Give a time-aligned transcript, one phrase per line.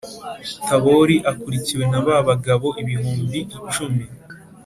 [0.67, 4.03] Tabori akurikiwe na ba bagabo ibihumbi icumi